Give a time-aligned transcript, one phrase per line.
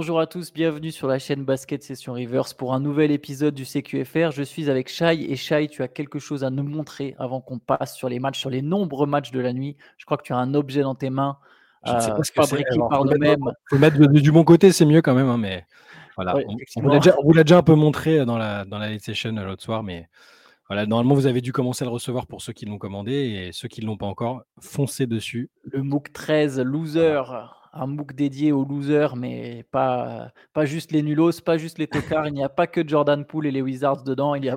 [0.00, 3.64] Bonjour à tous, bienvenue sur la chaîne Basket Session Reverse pour un nouvel épisode du
[3.64, 4.30] CQFR.
[4.30, 7.58] Je suis avec Shai et Shai, tu as quelque chose à nous montrer avant qu'on
[7.58, 9.76] passe sur les matchs, sur les nombreux matchs de la nuit.
[9.96, 11.38] Je crois que tu as un objet dans tes mains,
[11.84, 13.40] Je ne sais pas euh, ce que fabriqué Alors, par nous-mêmes.
[13.68, 15.28] faut le mettre du bon côté, c'est mieux quand même.
[15.28, 15.66] hein, mais
[16.14, 19.00] voilà, Ouais, on, vous l'a déjà, un peu montré euh, dans la, dans la late
[19.00, 19.82] session euh, l'autre soir.
[19.82, 20.08] Mais
[20.68, 23.12] voilà, normalement, vous avez dû commencer à le recevoir pour ceux qui l'ont commandé.
[23.14, 25.50] Et ceux qui ne l'ont pas encore, foncez dessus.
[25.64, 27.22] Le MOOC 13 loser,
[27.78, 32.26] un MOOC dédié aux losers, mais pas, pas juste les nulos, pas juste les tocards.
[32.26, 34.34] Il n'y a pas que Jordan Poole et les Wizards dedans.
[34.34, 34.50] Il n'y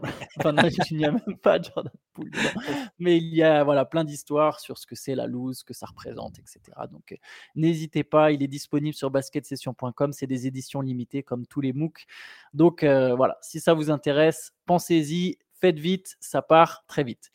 [1.06, 2.62] a même pas Jordan Poole dedans.
[3.00, 5.74] Mais il y a voilà, plein d'histoires sur ce que c'est la lose, ce que
[5.74, 6.60] ça représente, etc.
[6.92, 7.16] Donc euh,
[7.56, 10.14] n'hésitez pas, il est disponible sur basketsession.com.
[10.14, 12.06] C'est des éditions limitées comme tous les MOOC.
[12.54, 15.38] Donc euh, voilà, si ça vous intéresse, pensez-y.
[15.54, 17.32] Faites vite, ça part très vite.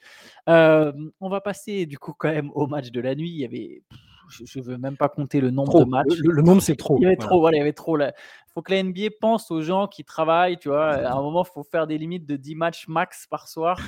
[0.48, 3.30] Euh, on va passer du coup quand même au match de la nuit.
[3.30, 3.84] Il y avait,
[4.28, 5.84] je ne veux même pas compter le nombre Trop.
[5.84, 6.18] de matchs.
[6.18, 6.98] Le, nombre, c'est trop.
[6.98, 7.28] Il y avait Voilà.
[7.28, 7.98] trop, voilà, il y avait trop.
[7.98, 8.12] Il
[8.54, 10.92] faut que la NBA pense aux gens qui travaillent, tu vois.
[10.94, 13.80] À un moment, il faut faire des limites de 10 matchs max par soir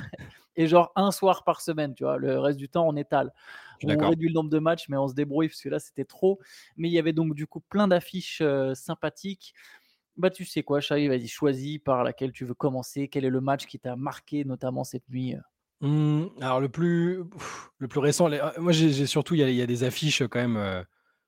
[0.55, 2.17] et genre un soir par semaine, tu vois.
[2.17, 3.33] Le reste du temps, on étale.
[3.83, 6.39] On réduit le nombre de matchs, mais on se débrouille parce que là, c'était trop.
[6.75, 9.53] Mais il y avait donc du coup plein d'affiches euh, sympathiques.
[10.17, 13.07] Bah, tu sais quoi, Chahi, vas-y, choisis par laquelle tu veux commencer.
[13.07, 15.39] Quel est le match qui t'a marqué, notamment cette nuit euh?
[15.81, 17.23] Mmh, alors le plus,
[17.77, 20.83] le plus récent, euh, moi j'ai surtout, il y, a des affiches quand même euh,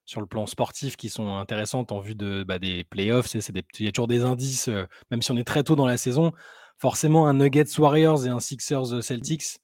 [0.05, 3.33] sur le plan sportif qui sont intéressantes en vue de, bah, des playoffs.
[3.33, 5.97] Il y a toujours des indices, euh, même si on est très tôt dans la
[5.97, 6.33] saison.
[6.79, 9.59] Forcément, un Nuggets Warriors et un Sixers euh, Celtics,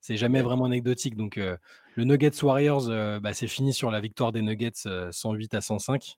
[0.00, 1.16] c'est jamais vraiment anecdotique.
[1.16, 2.88] Donc le Nuggets Warriors,
[3.20, 6.16] bah, c'est fini sur la victoire des Nuggets euh, 108 à 105.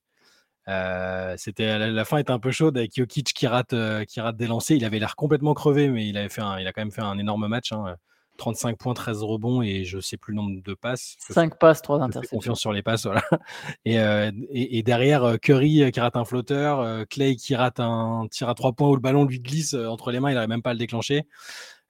[0.68, 3.74] Euh, c'était la, fin était un peu chaude avec Jokic qui rate,
[4.06, 4.76] qui rate des lancers.
[4.76, 7.00] Il avait l'air complètement crevé, mais il avait fait un, il a quand même fait
[7.02, 7.72] un énorme match.
[7.72, 7.96] hein.
[8.38, 11.16] 35 points, 13 rebonds et je sais plus le nombre de passes.
[11.20, 12.36] Je fais- 5 passes, 3 je fais interceptions.
[12.38, 13.22] confiance sur les passes, voilà.
[13.84, 17.80] Et, euh, et, et derrière, euh, Curry euh, qui rate un flotteur, Clay qui rate
[17.80, 20.48] un tir à trois points où le ballon lui glisse entre les mains, il n'arrive
[20.48, 21.24] même pas à le déclencher.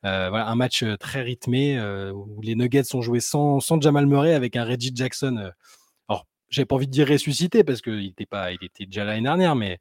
[0.06, 4.06] Euh, voilà, un match très rythmé euh, où les Nuggets ont joué sans, sans Jamal
[4.06, 5.50] Murray avec un Reggie Jackson.
[6.08, 9.22] alors, j'avais pas envie de dire ressuscité parce qu'il était, pas, il était déjà l'année
[9.22, 9.78] dernière, mais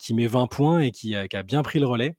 [0.00, 2.14] qui met 20 points et qui, qui a bien pris le relais.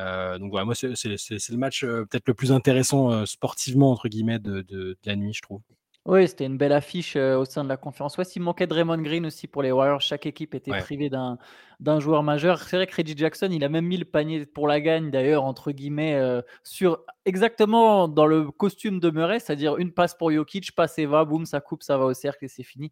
[0.00, 4.08] Euh, donc voilà, moi, c'est le match euh, peut-être le plus intéressant euh, sportivement, entre
[4.08, 5.60] guillemets, de, de- de la nuit, je trouve.
[6.06, 8.34] Oui, c'était une belle affiche euh, au sein de la conférence Ouest.
[8.34, 10.00] Il manquait Draymond Green aussi pour les Warriors.
[10.00, 10.80] Chaque équipe était Ouais.
[10.80, 11.36] privée d'un
[11.78, 12.58] d'un joueur majeur.
[12.62, 15.44] C'est vrai que Reggie Jackson, il a même mis le panier pour la gagne, d'ailleurs,
[15.44, 20.74] entre guillemets, euh, sur exactement dans le costume de Murray, c'est-à-dire une passe pour Jokic,
[20.74, 22.90] passe et va, boum, ça coupe, ça va au cercle et c'est fini.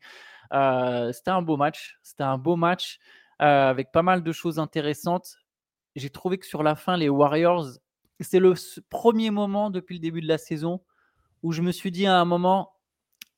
[0.55, 1.99] Euh, c'était un beau match.
[2.03, 2.99] C'était un beau match
[3.39, 5.37] avec pas mal de choses intéressantes.
[5.99, 7.67] J'ai trouvé que sur la fin, les Warriors,
[8.21, 8.55] c'est le
[8.91, 10.81] premier moment depuis le début de la saison
[11.43, 12.73] où je me suis dit à un moment,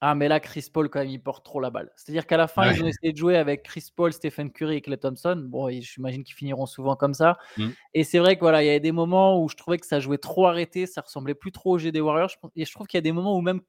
[0.03, 1.91] ah, mais là, Chris Paul, quand même, il porte trop la balle.
[1.95, 2.75] C'est-à-dire qu'à la fin, Ouais.
[2.75, 5.37] ils ont essayé de jouer avec Chris Paul, Stephen Curry et Clay Thompson.
[5.47, 7.37] Bon, j'imagine qu'ils finiront souvent comme ça.
[7.59, 7.69] Mm.
[7.93, 10.01] Et c'est vrai que voilà, il y a des moments où je trouvais que ça
[10.01, 12.31] jouait trop arrêté, ça ressemblait plus trop au jeu des Warriors.
[12.57, 13.61] Et je trouve qu'il y a des moments où même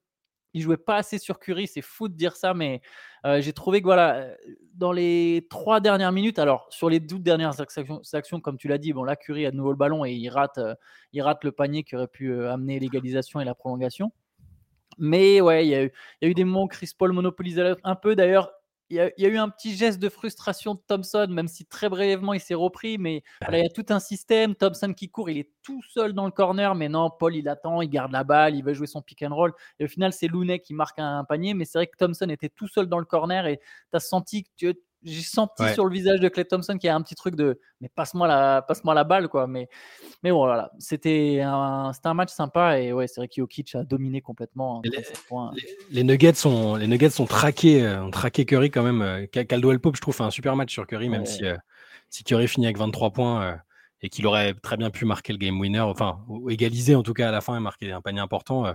[0.53, 1.67] il jouait pas assez sur Curry.
[1.67, 2.81] C'est fou de dire ça, mais
[3.39, 4.27] j'ai trouvé que voilà,
[4.73, 8.93] dans les trois dernières minutes, alors sur les 12 dernières actions, comme tu l'as dit,
[8.93, 10.59] bon là, Curry a de nouveau le ballon et il rate,
[11.13, 14.11] il rate le panier qui aurait pu amener l'égalisation et la prolongation.
[14.97, 18.15] Mais ouais, il y, y a eu des moments où Chris Paul monopolisait un peu.
[18.15, 18.51] D'ailleurs,
[18.91, 21.47] il y, a, il y a eu un petit geste de frustration de Thompson, même
[21.47, 22.97] si très brièvement il s'est repris.
[22.97, 24.53] Mais voilà, il y a tout un système.
[24.53, 26.75] Thompson qui court, il est tout seul dans le corner.
[26.75, 29.33] Mais non, Paul, il attend, il garde la balle, il veut jouer son pick and
[29.33, 29.53] roll.
[29.79, 31.53] Et au final, c'est Looney qui marque un panier.
[31.53, 34.43] Mais c'est vrai que Thompson était tout seul dans le corner et tu as senti
[34.43, 34.75] que tu.
[35.03, 35.73] J'ai senti Ouais.
[35.73, 38.27] sur le visage de Clay Thompson qu'il y a un petit truc de mais passe-moi
[38.27, 39.47] la, passe-moi la balle quoi.
[39.47, 39.67] Mais,
[40.21, 43.73] mais bon, voilà, c'était un, c'était un match sympa et ouais, c'est vrai que Jokic
[43.75, 44.77] a dominé complètement.
[44.77, 45.51] hein, les- 37 points.
[45.55, 49.01] Les, les Nuggets sont, les Nuggets sont traqués, euh, ont traqué Curry quand même.
[49.01, 51.57] euh, Cal- Caldwell Pope, je trouve, fait un super match sur Curry, même si, euh,
[52.09, 53.55] si Curry finit avec 23 points euh,
[54.03, 56.19] et qu'il aurait très bien pu marquer le game winner, enfin,
[56.49, 58.71] égaliser en tout cas à la fin et marquer un panier important.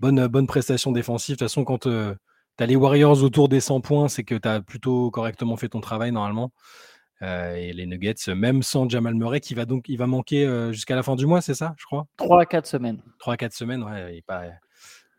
[0.00, 1.36] bonne, bonne prestation défensive.
[1.36, 1.86] De toute façon, quand
[2.60, 5.70] tu as les Warriors autour des 100 points, c'est que tu as plutôt correctement fait
[5.70, 6.52] ton travail normalement.
[7.22, 10.70] Euh, et les Nuggets, même sans Jamal Murray, qui va donc il va manquer euh,
[10.70, 12.06] jusqu'à la fin du mois, c'est ça, je crois?
[12.18, 13.02] 3 à 4 semaines.
[13.18, 14.42] 3-4 semaines, ouais, il est pas-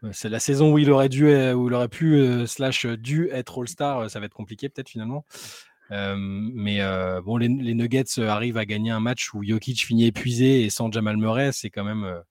[0.03, 2.85] euh, c'est la saison où il aurait dû, euh, où il aurait pu, euh, slash
[2.85, 5.25] dû être All-Star, ça va être compliqué peut-être finalement.
[5.89, 6.79] Mais
[7.25, 10.91] bon, les, les Nuggets arrivent à gagner un match où Jokic finit épuisé et sans
[10.91, 12.21] Jamal Murray, c'est quand même,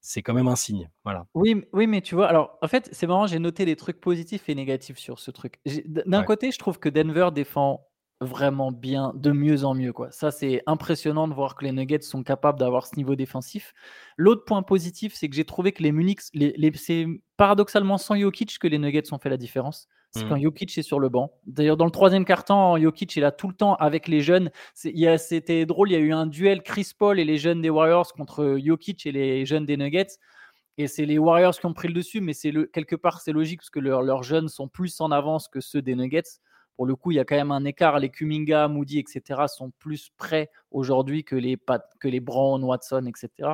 [0.00, 0.90] c'est quand même un signe.
[1.04, 1.26] Voilà.
[1.34, 4.48] Oui, oui, mais tu vois, alors en fait, c'est marrant, j'ai noté des trucs positifs
[4.48, 5.60] et négatifs sur ce truc.
[5.86, 6.24] D'un Ouais.
[6.24, 7.84] côté, je trouve que Denver défend
[8.20, 9.92] vraiment bien, de mieux en mieux.
[9.92, 10.10] Quoi.
[10.10, 13.74] Ça, c'est impressionnant de voir que les Nuggets sont capables d'avoir ce niveau défensif.
[14.16, 17.06] L'autre point positif, c'est que j'ai trouvé que les Munich, les, les- c'est
[17.36, 19.86] paradoxalement sans Jokic que les Nuggets ont fait la différence.
[20.10, 20.28] C'est Mmh.
[20.28, 21.32] quand Jokic est sur le banc.
[21.46, 24.50] D'ailleurs, dans le troisième quart-temps, Jokic est là tout le temps avec les jeunes.
[24.74, 28.12] C'était drôle, il y a eu un duel Chris Paul et les jeunes des Warriors
[28.14, 30.18] contre Jokic et les jeunes des Nuggets.
[30.78, 33.60] Et c'est les Warriors qui ont pris le dessus, mais c'est quelque part c'est logique
[33.60, 36.38] parce que leurs leurs jeunes sont plus en avance que ceux des Nuggets.
[36.76, 37.98] Pour le coup, il y a quand même un écart.
[37.98, 39.48] Les Kuminga, Moody, etc.
[39.48, 43.50] sont plus prêts aujourd'hui que les, Pat- que les Brown, Watson, etc.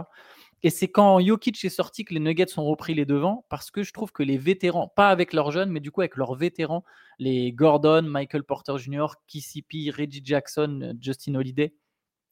[0.64, 3.82] Et c'est quand Jokic est sorti que les Nuggets ont repris les devants parce que
[3.82, 6.84] je trouve que les vétérans, pas avec leurs jeunes, mais du coup avec leurs vétérans,
[7.18, 11.74] les Gordon, Michael Porter Jr., KCP, Reggie Jackson, Justin Holiday,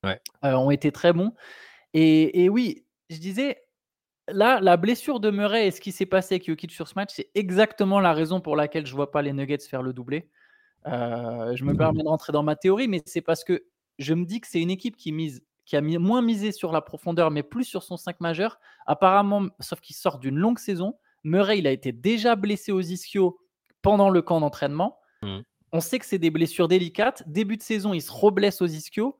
[0.03, 0.19] Ouais.
[0.45, 1.35] euh, ont été très bons.
[1.93, 3.63] Et, et oui, je disais,
[4.29, 7.11] là, la blessure de Murray et ce qui s'est passé avec Jokic sur ce match,
[7.13, 10.31] c'est exactement la raison pour laquelle je vois pas les Nuggets faire le doublé.
[10.87, 13.67] Euh, je me permets de rentrer dans ma théorie, mais c'est parce que
[13.99, 16.73] je me dis que c'est une équipe qui mise qui a mis, moins misé sur
[16.73, 18.59] la profondeur, mais plus sur son 5 majeur.
[18.87, 20.99] Apparemment, sauf qu'il sort d'une longue saison.
[21.25, 23.39] Murray, il a été déjà blessé aux ischios
[23.81, 24.99] pendant le camp d'entraînement.
[25.23, 25.39] Mmh.
[25.73, 27.23] On sait que c'est des blessures délicates.
[27.27, 29.19] Début de saison, il se reblesse aux ischios.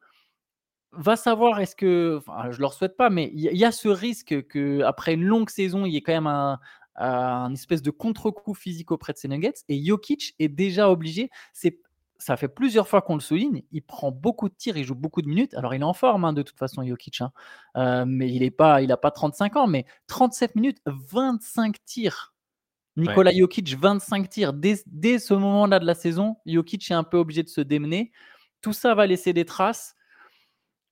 [0.93, 2.19] Va savoir, est-ce que.
[2.19, 5.15] Enfin, je leur souhaite pas, mais il y, a- il y a ce risque qu'après
[5.15, 6.59] une longue saison, il y ait quand même un,
[6.97, 9.55] un espèce de contre-coup physique auprès de ces Nuggets.
[9.69, 11.31] Et Jokic est déjà obligé.
[11.55, 11.79] C'est
[12.23, 13.63] ça fait plusieurs fois qu'on le souligne.
[13.73, 15.55] Il prend beaucoup de tirs, il joue beaucoup de minutes.
[15.55, 17.21] Alors, il est en forme, hein, de toute façon, Jokic.
[17.21, 17.33] hein.
[17.77, 22.35] Euh, mais il n'a pas, il a pas 35 ans, mais 37 minutes, 25 tirs.
[22.97, 24.53] Nikola Jokic, 25 tirs.
[24.53, 28.13] Dès, dès ce moment-là de la saison, Jokic est un peu obligé de se démener.
[28.61, 29.95] Tout ça va laisser des traces.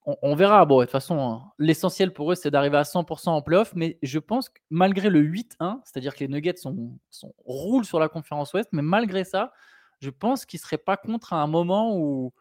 [0.07, 0.65] On, on verra.
[0.65, 3.73] Bon, de toute façon, hein, l'essentiel pour eux, c'est d'arriver à 100% en playoff.
[3.77, 8.01] Mais je pense que malgré le 8-1, c'est-à-dire que les Nuggets sont, sont- roulent sur
[8.01, 9.53] la conférence Ouest, mais malgré ça,
[10.01, 12.33] je pense qu'ils ne seraient pas contre à un moment où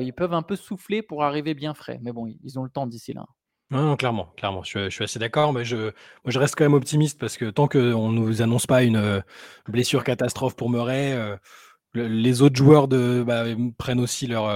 [0.00, 1.98] ils peuvent un peu souffler pour arriver bien frais.
[2.02, 3.26] Mais bon, ils ont le temps d'ici là.
[3.70, 5.92] Non, clairement, clairement, je, suis- assez d'accord, mais je, moi,
[6.26, 9.20] je reste quand même optimiste parce que tant qu'on ne nous annonce pas une euh,
[9.66, 11.36] blessure catastrophe pour Murray, euh,
[11.92, 13.44] le- les autres joueurs bah,
[13.78, 14.46] prennent aussi leur.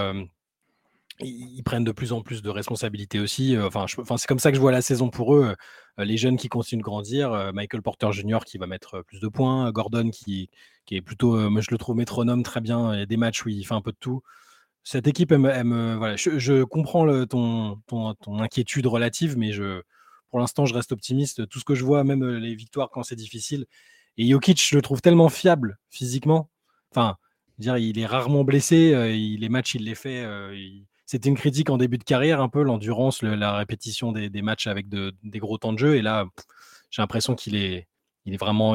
[1.20, 3.56] Ils, prennent de plus en plus de responsabilités aussi.
[3.56, 3.86] euh, Enfin,
[4.16, 5.54] c'est comme ça que je vois la saison pour eux.
[5.98, 8.40] euh, les jeunes qui continuent de grandir, euh, Michael Porter Jr.
[8.44, 10.50] qui va mettre plus de points, Gordon qui,
[10.90, 12.92] est plutôt, moi je le trouve métronome très bien.
[12.94, 14.22] Il y a des matchs où il fait un peu de tout.
[14.84, 17.78] Cette équipe, je, comprends ton,
[18.38, 19.52] inquiétude relative, mais
[20.30, 21.48] pour l'instant, je reste optimiste.
[21.48, 23.66] Tout ce que je vois, même les victoires quand c'est difficile.
[24.18, 26.50] Et Jokic, je le trouve tellement fiable physiquement.
[26.92, 27.16] Enfin,
[27.58, 28.92] dire, il est rarement blessé.
[29.38, 30.24] les matchs, il les fait.
[31.06, 34.66] C'était une critique en début de carrière, un peu l'endurance, le- la répétition des, matchs
[34.66, 35.96] avec de- des gros temps de jeu.
[35.96, 36.26] Et là,
[36.90, 37.88] j'ai l'impression qu'il est,
[38.26, 38.74] il est vraiment,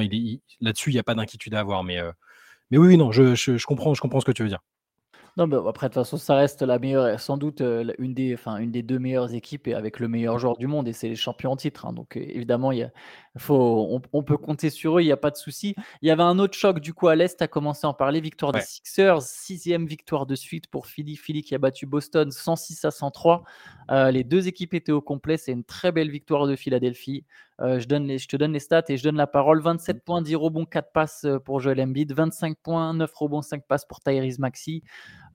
[0.61, 1.83] là-dessus, il n'y a pas d'inquiétude à avoir.
[1.83, 2.11] Mais, euh,
[2.71, 4.61] mais oui, oui, non, je comprends, je comprends ce que tu veux dire.
[5.37, 8.33] Non, mais après, de toute façon, ça reste la meilleure, sans doute euh, une des,
[8.33, 11.07] enfin, une des deux meilleures équipes et avec le meilleur joueur du monde, et c'est
[11.07, 11.85] les champions en titre.
[11.85, 11.93] hein.
[11.93, 12.91] donc, euh, évidemment, il y a,
[13.37, 13.55] faut,
[13.89, 15.73] on, on peut compter sur eux, il n'y a pas de souci.
[16.01, 17.93] Il y avait un autre choc, du coup, à l'Est, tu as commencé à en
[17.93, 18.19] parler.
[18.19, 18.59] Victoire Ouais.
[18.59, 21.15] des Sixers, sixième victoire de suite pour Philly.
[21.15, 23.43] Philly qui a battu Boston 106 à 103.
[23.89, 25.37] Euh, les deux équipes étaient au complet.
[25.37, 27.25] C'est une très belle victoire de Philadelphie.
[27.61, 29.61] Euh, je, donne les, je te donne les stats et je donne la parole.
[29.61, 32.11] 27 points, 10 rebonds, 4 passes euh, pour Joel Embiid.
[32.11, 34.81] 25 points, 9 rebonds, 5 passes pour Tyrese Maxey.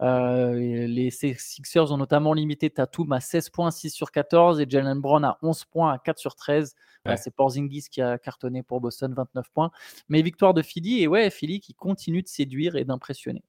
[0.03, 0.55] Euh,
[0.87, 5.25] les Sixers ont notamment limité Tatum à 16 points, 6 sur 14 et Jalen Brown
[5.25, 6.75] à 11 points, à 4 sur 13.
[7.05, 7.23] Voilà, Ouais.
[7.23, 9.71] c'est Porzingis qui a cartonné pour Boston, 29 points.
[10.09, 13.45] Mais victoire de Philly, et ouais, Philly qui continue de séduire et d'impressionner.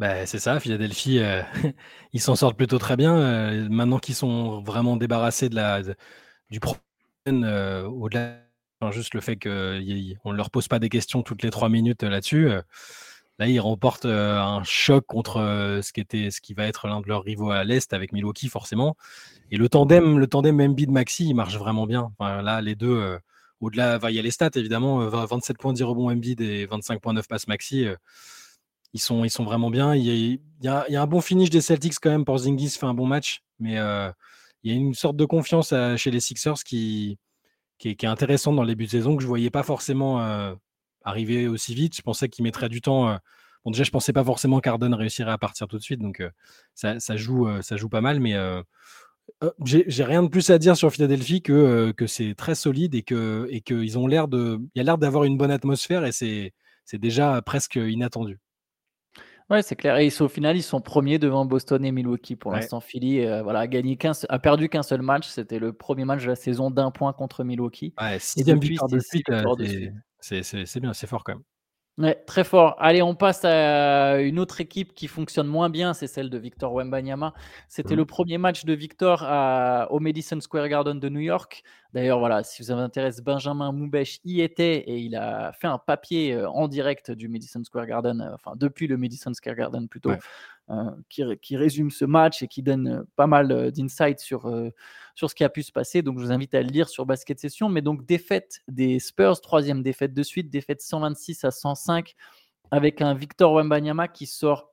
[0.00, 1.42] Bah, c'est ça, Philadelphie, euh,
[2.12, 3.16] ils s'en sortent plutôt très bien.
[3.16, 5.94] euh, maintenant qu'ils sont vraiment débarrassés de la, de-
[6.50, 6.82] du problème,
[7.26, 8.38] euh, au-delà,
[8.90, 12.10] juste le fait qu'on ne leur pose pas des questions toutes les trois minutes euh,
[12.10, 12.50] là-dessus.
[12.50, 12.60] euh,
[13.38, 17.08] là, ils remportent un choc contre ce, qui était, ce qui va être l'un de
[17.08, 18.96] leurs rivaux à l'Est avec Milwaukee, forcément.
[19.50, 22.12] Et le tandem, le tandem Embiid-Maxi, il marche vraiment bien.
[22.20, 23.18] Là, les deux,
[23.60, 26.66] au-delà, il y a les stats, évidemment, euh, 20 27 points, 10 rebonds Embiid et
[26.66, 27.86] 25.9 passes Maxi.
[28.92, 29.96] ils sont, ils sont vraiment bien.
[29.96, 32.24] Il y, a, un bon finish des Celtics quand même.
[32.24, 33.78] Porzingis fait un bon match, mais
[34.64, 37.18] il y a une sorte de confiance à- chez les Sixers qui,
[37.84, 40.54] est, intéressante dans les buts de saison que je voyais pas forcément euh,
[41.04, 41.96] arriver aussi vite.
[41.96, 43.08] Je pensais qu'il mettrait du temps.
[43.10, 43.16] euh,
[43.64, 46.30] Bon, déjà, je pensais pas forcément qu'Arden réussirait à partir tout de suite, donc euh,
[46.74, 48.62] ça, joue, euh, ça joue pas mal, mais euh,
[49.42, 53.02] euh, j'ai rien de plus à dire sur Philadelphie que, euh, c'est très solide et
[53.02, 56.52] que y a l'air d'avoir une bonne atmosphère et c'est
[56.98, 58.38] déjà presque inattendu.
[59.50, 59.98] Ouais, c'est clair.
[59.98, 62.34] Et ils sont- au final, ils sont premiers devant Boston et Milwaukee.
[62.34, 62.60] Pour Ouais.
[62.60, 63.96] l'instant, Philly euh, voilà, a, gagné
[64.38, 65.28] perdu qu'un seul match.
[65.28, 67.92] C'était le premier match de la saison d'un point contre Milwaukee.
[68.00, 68.84] Ouais, Et depuis, c'est
[69.30, 69.92] euh, de suite.
[70.20, 71.42] c'est bien, c'est fort quand même.
[71.96, 72.74] Ouais, très fort.
[72.80, 76.72] Allez, on passe à une autre équipe qui fonctionne moins bien, c'est celle de Victor
[76.74, 77.34] Wembanyama.
[77.68, 77.98] C'était Mmh.
[77.98, 81.62] le premier match de Victor à- au Madison Square Garden de New York.
[81.92, 85.78] D'ailleurs, voilà, si vous vous intéresse, Benjamin Moubèche y était et il a fait un
[85.78, 89.86] papier euh, en direct du Madison Square Garden, euh, enfin depuis le Madison Square Garden
[89.86, 90.18] plutôt, Ouais.
[90.70, 94.20] Euh, qui, ré- qui résume ce match et qui donne euh, pas mal euh, d'insights
[94.20, 94.50] sur,
[95.14, 96.02] sur ce qui a pu se passer.
[96.02, 97.68] Donc, je vous invite à le lire sur Basket Session.
[97.68, 102.14] Mais donc, défaite des Spurs, troisième défaite de suite, défaite 126 à 105,
[102.70, 104.70] avec un Victor Wembanyama qui sort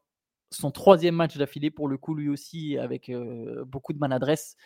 [0.50, 3.10] son troisième match d'affilée, pour le coup, lui aussi, avec
[3.66, 4.58] beaucoup de maladresse.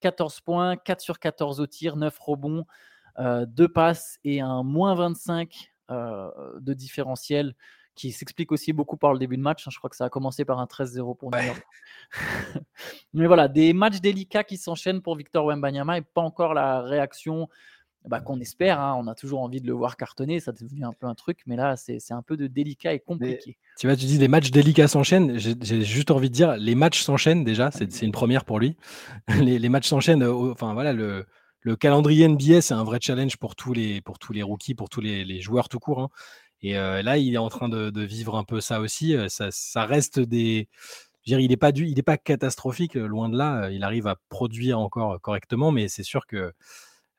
[0.00, 2.64] 14 points, 4 sur 14 au tir, 9 rebonds,
[3.18, 7.54] 2 passes et un moins 25 euh, de différentiel
[7.94, 9.66] qui s'explique aussi beaucoup par le début de match.
[9.66, 9.70] hein.
[9.72, 11.46] Je crois que ça a commencé par un 13-0 pour New Ouais.
[11.46, 11.62] York.
[13.14, 17.48] Mais voilà, des matchs délicats qui s'enchaînent pour Victor Wembanyama et pas encore la réaction
[18.04, 18.80] bah, qu'on espère.
[18.80, 18.96] hein.
[18.98, 21.54] On a toujours envie de le voir cartonner, ça devient un peu un truc, mais
[21.56, 23.58] là, c'est un peu de délicat et compliqué.
[23.78, 25.38] Tu vois, tu dis les matchs délicats s'enchaînent.
[25.38, 27.70] J'ai juste envie de dire, les matchs s'enchaînent déjà.
[27.70, 28.76] C'est c'est une première pour lui.
[29.40, 30.24] Les, les matchs s'enchaînent.
[30.24, 31.26] Enfin voilà, le,
[31.60, 34.88] le calendrier NBA, c'est un vrai challenge pour tous les pour tous les rookies, pour
[34.88, 36.00] tous les, les joueurs tout court.
[36.00, 36.08] hein.
[36.62, 39.16] Et là, il est en train de, vivre un peu ça aussi.
[39.28, 40.68] Ça, reste des.
[41.24, 43.70] je veux dire, il n'est pas, du- il est pas catastrophique, loin de là.
[43.70, 46.52] Il arrive à produire encore correctement, mais c'est sûr que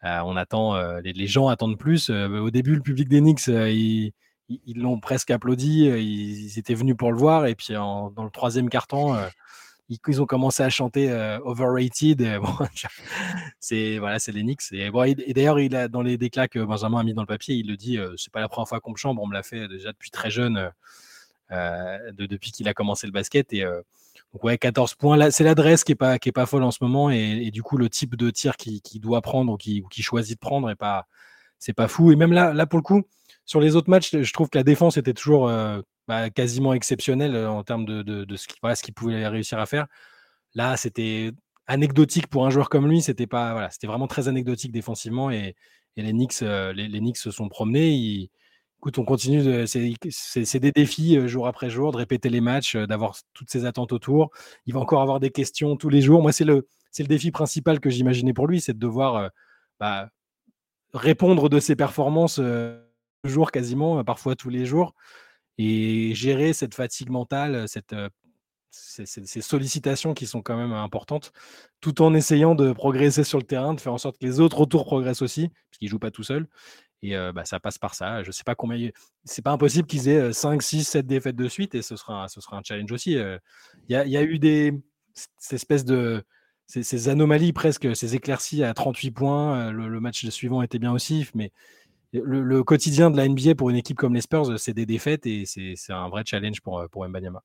[0.02, 2.10] on attend, les, gens attendent plus.
[2.10, 3.10] Au début, le public
[3.50, 4.14] euh,
[4.66, 5.86] ils l'ont presque applaudi.
[5.86, 7.46] Ils, étaient venus pour le voir.
[7.46, 8.70] Et puis, dans le troisième
[9.16, 9.30] euh,
[9.90, 12.40] ils, ont commencé à chanter euh, Overrated.
[13.60, 14.72] c'est voilà, c'est Knicks.
[14.72, 14.90] Et,
[15.34, 17.78] d'ailleurs, il a dans les déclats que Benjamin a mis dans le papier, il le
[17.78, 17.98] dit.
[17.98, 19.22] euh, c'est pas la première fois qu'on me chambre.
[19.22, 20.72] On me l'a fait déjà depuis très jeune,
[21.52, 23.54] euh, de- depuis qu'il a commencé le basket.
[23.54, 23.64] Et
[24.34, 25.32] donc ouais, 14 points.
[25.32, 27.10] C'est l'adresse qui est pas qui est pas folle en ce moment.
[27.10, 30.36] Et, du coup, le type de tir qu'il qui doit prendre ou qu'il qui choisit
[30.36, 31.08] de prendre est pas
[31.60, 32.12] c'est pas fou.
[32.12, 33.04] Et même là, pour le coup,
[33.46, 35.50] sur les autres matchs, je trouve que la défense était toujours
[36.08, 39.88] bah, quasiment exceptionnelle euh, en termes de, ce qu'il pouvait réussir à faire.
[40.56, 41.32] Là, c'était
[41.68, 43.02] anecdotique pour un joueur comme lui.
[43.02, 45.56] C'était pas voilà, c'était vraiment très anecdotique défensivement et,
[45.96, 48.30] les Knicks, euh, les, Knicks se sont promenés.
[48.80, 49.68] Écoute, on continue.
[49.68, 53.94] C'est des défis euh, jour après jour de répéter les matchs, d'avoir toutes ces attentes
[53.94, 54.32] autour.
[54.66, 56.22] Il va encore avoir des questions tous les jours.
[56.24, 59.30] Moi, c'est le c'est le défi principal que j'imaginais pour lui, c'est de devoir
[59.80, 60.10] bah,
[60.94, 62.80] répondre de ses performances euh,
[63.26, 64.94] jour quasiment, parfois tous les jours,
[65.58, 67.96] et gérer cette fatigue mentale, cette,
[68.72, 71.32] ces, sollicitations qui sont quand même importantes,
[71.80, 74.62] tout en essayant de progresser sur le terrain, de faire en sorte que les autres
[74.62, 76.48] autour progressent aussi, parce qu'ils ne jouent pas tout seuls.
[77.02, 78.24] Et bah, ça passe par ça.
[78.24, 78.90] Je sais pas combien.
[79.26, 82.28] C'est pas impossible qu'ils aient 5, 6, 7 défaites de suite, et ce sera, un-
[82.30, 83.12] ce sera un challenge aussi.
[83.14, 83.40] Il
[83.90, 84.74] y, a, eu des
[85.14, 86.24] cette espèce de
[86.66, 89.72] ces, anomalies presque, ces éclaircies à 38 points.
[89.72, 91.52] Le, le match suivant était bien aussi, mais
[92.14, 95.26] le, le quotidien de la NBA pour une équipe comme les Spurs, c'est des défaites
[95.26, 97.44] et c'est un vrai challenge pour, euh, pour Mbanyama.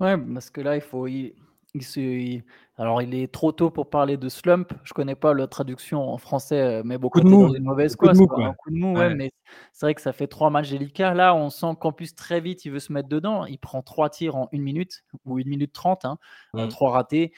[0.00, 1.06] Ouais, parce que là, il faut.
[1.06, 1.34] Il,
[1.74, 2.44] il se- il-
[2.76, 4.72] alors, il est trop tôt pour parler de slump.
[4.84, 7.54] Je connais pas la traduction en français, euh, mais bon, Coup quand de mou, dans
[7.54, 8.46] une mauvaise coup de quoi, mou, c'est quoi.
[8.46, 9.14] un coup de mou, ouais, Ouais.
[9.14, 9.30] mais
[9.72, 11.14] c'est vrai que ça fait trois matchs délicats.
[11.14, 13.44] Là, on sent qu'en plus, très vite, il veut se mettre dedans.
[13.46, 16.18] Il prend trois tirs en une minute ou une minute trente, hein,
[16.58, 16.68] euh, Mm.
[16.68, 17.32] trois ratés.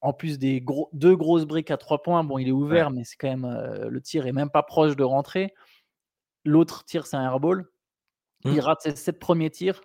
[0.00, 2.22] En plus des gros, deux grosses briques à trois points.
[2.24, 3.44] Bon, il est ouvert, mais c'est quand même.
[3.44, 5.54] euh, le tir est même pas proche de rentrer.
[6.48, 7.66] L'autre tir, c'est un airball.
[8.44, 8.52] Mm.
[8.52, 9.80] Il rate ses sept premiers tirs.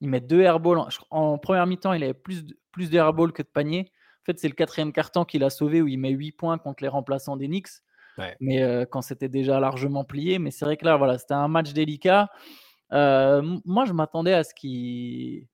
[0.00, 0.80] Il met deux airballs.
[1.10, 3.90] En, première mi-temps, il avait plus plus de airballs que de paniers.
[4.22, 6.82] En fait, c'est le quatrième carton qu'il a sauvé où il met 8 points contre
[6.82, 7.68] les remplaçants des Knicks.
[8.18, 8.36] Ouais.
[8.40, 10.38] Mais euh, quand c'était déjà largement plié.
[10.38, 12.28] Mais c'est vrai que là, voilà, c'était un match délicat.
[12.92, 15.46] Euh, moi, je m'attendais à ce qu'il.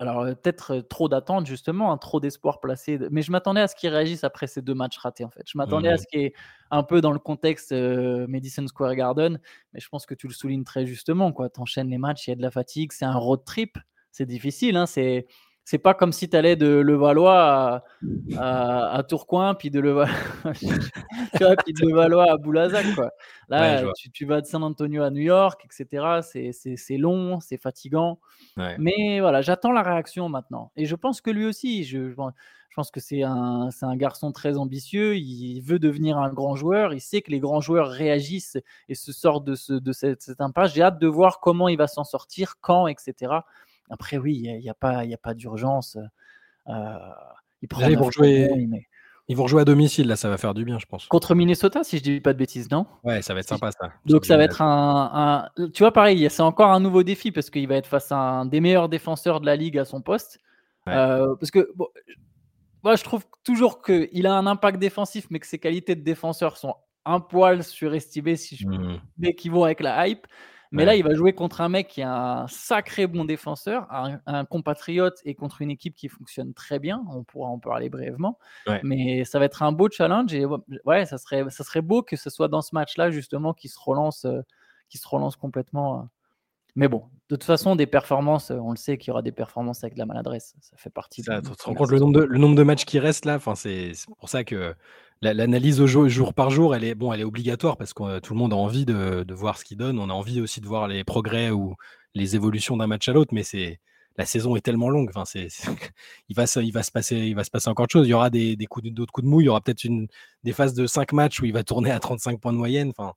[0.00, 2.98] Alors, euh, peut-être euh, trop d'attentes, justement, hein, trop d'espoir placé.
[3.10, 5.42] Mais je m'attendais à ce qu'il réagisse après ces deux matchs ratés, en fait.
[5.46, 5.98] Je m'attendais à Mhm.
[5.98, 6.32] ce qu'il y ait
[6.70, 9.38] un peu dans le contexte euh, Madison Square Garden.
[9.74, 11.30] Mais je pense que tu le soulignes très justement.
[11.32, 13.76] Tu enchaînes les matchs, il y a de la fatigue, c'est un road trip.
[14.10, 14.76] C'est difficile.
[14.76, 15.26] Hein, c'est.
[15.64, 17.84] C'est pas comme si tu allais de Levallois à,
[18.36, 20.12] à, à Tourcoing, puis de Levallois,
[20.58, 22.86] tu vois, puis de Levallois à Boulazac.
[22.94, 23.10] Quoi.
[23.48, 26.20] Là, tu, tu vas de San Antonio à New York, etc.
[26.22, 28.18] C'est- long, c'est fatigant.
[28.56, 28.76] Ouais.
[28.78, 30.72] Mais voilà, j'attends la réaction maintenant.
[30.76, 35.16] Et je pense que lui aussi, je, je pense- que c'est un, garçon très ambitieux.
[35.16, 36.94] Il veut devenir un grand joueur.
[36.94, 38.56] Il sait que les grands joueurs réagissent
[38.88, 40.72] et se sortent de, ce, de cette, cette impasse.
[40.74, 43.34] J'ai hâte de voir comment il va s'en sortir, quand, etc.
[43.90, 45.98] Après, oui, il n'y a, a pas, d'urgence.
[46.68, 46.72] Euh,
[47.62, 48.48] il ils vont jouer-
[49.28, 51.06] Ils vont jouer à domicile, là, ça va faire du bien, je pense.
[51.06, 52.86] Contre Minnesota, si je dis pas de bêtises, non?
[53.04, 53.92] Ouais, ça va être sympa, ça.
[54.04, 57.48] Donc ça va être un, un- Tu vois, pareil, c'est encore un nouveau défi parce
[57.50, 60.40] qu'il va être face à un des meilleurs défenseurs de la ligue à son poste.
[60.86, 60.94] Ouais.
[60.94, 61.86] Euh, parce que bon,
[62.82, 66.56] moi, je trouve toujours qu'il a un impact défensif, mais que ses qualités de défenseur
[66.56, 69.00] sont un poil surestimées si je Mhm.
[69.18, 70.26] mais qui vont avec la hype.
[70.72, 74.44] Mais là, il va jouer contre un mec qui est un sacré bon défenseur, un,
[74.44, 77.04] compatriote et contre une équipe qui fonctionne très bien.
[77.10, 78.38] On pourra en parler brièvement.
[78.82, 80.46] Mais ça va être un beau challenge et
[80.84, 83.78] ouais, ça serait, ça serait beau que ce soit dans ce match-là justement qui se
[83.80, 84.40] relance, euh,
[84.88, 86.00] qui se relance complètement.
[86.00, 86.02] Euh.
[86.76, 89.82] Mais bon, de toute façon, des performances, on le sait qu'il y aura des performances
[89.82, 90.54] avec de la maladresse.
[90.60, 91.22] Ça fait partie.
[91.24, 93.34] Ça, tu te rends compte le nombre, de, le nombre de matchs qui restent là?
[93.34, 94.74] Enfin, C'est pour ça que
[95.22, 98.38] l'analyse au jour, par jour, elle est, bon, elle est obligatoire parce que tout le
[98.38, 99.98] monde a envie de, voir ce qu'il donne.
[99.98, 101.76] On a envie aussi de voir les progrès ou
[102.14, 103.80] les évolutions d'un match à l'autre, mais c'est
[104.16, 105.08] la saison est tellement longue.
[105.10, 105.48] Enfin, c'est,
[106.28, 108.06] il, va, il, se passer, il va se passer encore de choses.
[108.06, 109.40] Il y aura des, des coups, d'autres coups de mou.
[109.40, 110.08] Il y aura peut-être une,
[110.44, 112.90] des phases de 5 matchs où il va tourner à 35 points de moyenne.
[112.90, 113.14] Enfin,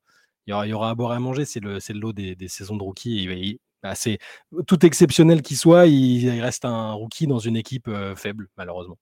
[0.47, 1.45] il y aura, il à boire et à manger.
[1.45, 3.59] C'est le, lot des, saisons de rookie.
[3.81, 4.19] Bah, c'est,
[4.67, 8.97] tout exceptionnel qu'il soit, il, reste un rookie dans une équipe euh, faible, malheureusement.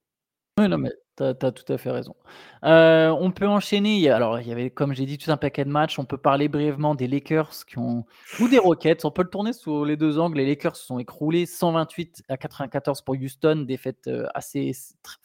[0.58, 2.15] Oui, non, mais tu as, tout à fait raison.
[2.63, 4.10] Euh, on peut enchaîner.
[4.10, 6.00] Alors, il y avait, comme j'ai dit, tout un paquet de matchs.
[6.00, 8.06] On peut parler brièvement des Lakers qui ont,
[8.39, 9.03] ou des Rockets.
[9.03, 10.38] On peut le tourner sous les deux angles.
[10.38, 13.65] Les Lakers se sont écroulés 128 à 94 pour Houston.
[13.68, 14.72] Défaite euh, assez,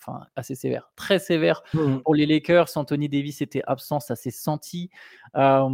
[0.01, 2.69] enfin, assez sévère, très sévère mmh pour les Lakers.
[2.77, 4.91] Anthony Davis était absent, ça s'est senti.
[5.37, 5.69] Euh,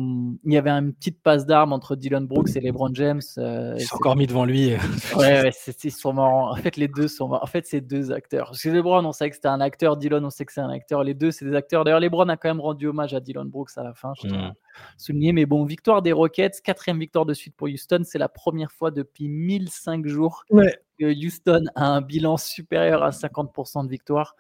[0.45, 3.23] il y avait une petite passe d'armes entre Dylan Brooks et LeBron James.
[3.37, 4.75] Ils sont encore mis devant lui.
[5.17, 6.51] ouais, ouais c'est sûrement.
[6.51, 7.33] En fait, les deux sont.
[7.33, 8.53] En fait, c'est deux acteurs.
[8.65, 9.97] LeBron, on sait que c'était un acteur.
[9.97, 11.05] Dylan, on sait que c'est un acteur.
[11.05, 11.85] Les deux, c'est des acteurs.
[11.85, 14.49] D'ailleurs, LeBron a quand même rendu hommage à Dylan Brooks à la fin, je tiens
[14.49, 14.55] mmh.
[14.99, 15.33] souligner.
[15.33, 18.03] Mais bon, victoire des Rockets, quatrième victoire de suite pour Houston.
[18.05, 23.85] C'est la première fois depuis 1005 jours que Houston a un bilan supérieur à 50%
[23.85, 24.37] de victoire.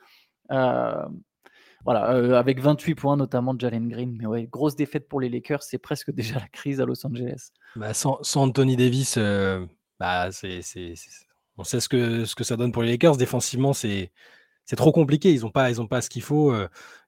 [0.50, 1.04] Euh,
[1.84, 4.16] voilà, euh, avec 28 points notamment de Jalen Green.
[4.16, 7.50] Mais ouais, grosse défaite pour les Lakers, c'est presque déjà la crise à Los Angeles.
[7.76, 9.64] Bah, sans, Anthony Davis, euh,
[9.98, 10.60] bah, c'est,
[11.58, 13.16] on sait ce que, ce que ça donne pour les Lakers.
[13.16, 14.12] Défensivement, c'est
[14.64, 15.32] c'est trop compliqué.
[15.32, 16.54] Ils n'ont pas, ils pas ce qu'il faut.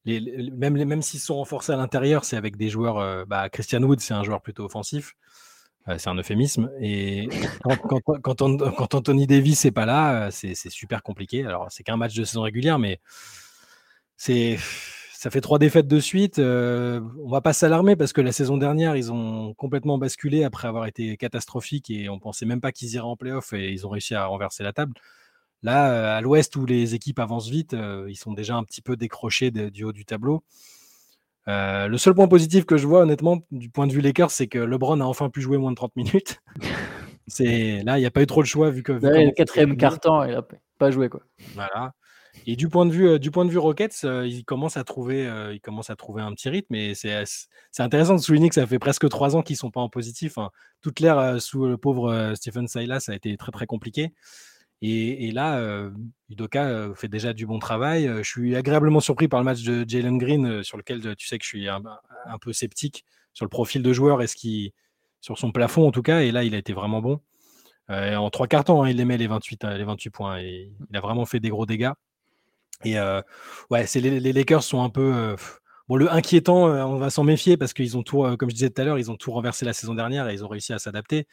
[0.04, 3.26] Les, même, même s'ils sont renforcés à l'intérieur, c'est avec des joueurs.
[3.26, 5.14] bah, Christian Wood, c'est un joueur plutôt offensif.
[5.98, 6.70] c'est un euphémisme.
[6.80, 7.28] Et
[8.22, 8.42] quand,
[8.94, 11.44] Anthony Davis n'est pas là, c'est super compliqué.
[11.44, 13.00] Alors, c'est qu'un match de saison régulière, mais
[14.16, 14.58] c'est.
[15.24, 16.38] Ça fait trois défaites de suite.
[16.38, 20.84] on va pas s'alarmer parce que la saison dernière, ils ont complètement basculé après avoir
[20.84, 24.14] été catastrophiques et on pensait même pas qu'ils iraient en playoff et ils ont réussi
[24.14, 24.92] à renverser la table.
[25.64, 28.82] Là, euh, à l'ouest, où les équipes avancent vite, euh, ils sont déjà un petit
[28.82, 30.44] peu décrochés du haut du tableau.
[31.48, 34.46] Euh, le seul point positif que je vois, honnêtement, du point de vue Lakers, c'est
[34.46, 36.42] que LeBron a enfin pu jouer moins de 30 minutes.
[37.28, 38.92] c'est là, il n'y a pas eu trop de choix vu que.
[38.92, 40.46] le quatrième carton, il n'a
[40.78, 41.22] pas joué quoi.
[41.54, 41.94] Voilà.
[42.46, 45.60] Et du point de vue, du point de vue Rockets, il commence à trouver, il
[45.60, 46.74] commence à trouver un petit rythme.
[46.74, 47.24] Et c'est,
[47.78, 50.36] intéressant de souligner que ça fait presque trois ans qu'ils sont pas en positif.
[50.36, 50.50] Hein.
[50.82, 54.12] Toute l'ère sous le pauvre Stephen Silas a été très très compliqué.
[54.82, 55.90] Et, là, euh,
[56.28, 58.10] Udoka fait déjà du bon travail.
[58.18, 61.44] Je suis agréablement surpris par le match de Jalen Green, sur lequel tu sais que
[61.44, 61.82] je suis un,
[62.40, 64.74] peu sceptique sur le profil de joueur et ce qui,
[65.20, 66.20] sur son plafond en tout cas.
[66.20, 67.20] Et là, il a été vraiment bon.
[67.88, 71.24] en trois quarts temps, hein, il les 28, les 28 points et il a vraiment
[71.24, 71.92] fait des gros dégâts.
[72.84, 72.96] Et
[73.70, 75.34] ouais, c'est les, Lakers sont un peu.
[75.88, 78.82] Bon, le inquiétant, on va s'en méfier parce qu'ils ont tout, comme je disais tout
[78.82, 81.26] à l'heure, ils ont tout renversé la saison dernière et ils ont réussi à s'adapter